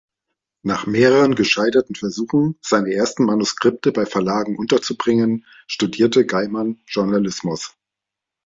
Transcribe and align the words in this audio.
Nach 0.63 0.87
mehreren 0.87 1.35
gescheiterten 1.35 1.93
Versuchen, 1.93 2.57
seine 2.59 2.91
ersten 2.91 3.23
Manuskripte 3.23 3.91
bei 3.91 4.07
Verlagen 4.07 4.55
unterzubringen, 4.57 5.45
studierte 5.67 6.25
Gaiman 6.25 6.81
Journalismus. 6.87 7.75